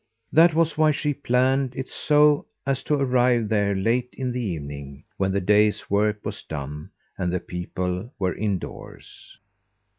[0.33, 5.03] That was why she planned it so as to arrive there late in the evening,
[5.17, 6.89] when the day's work was done
[7.19, 9.37] and the people were indoors.